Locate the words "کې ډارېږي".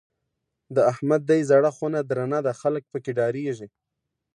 3.03-3.67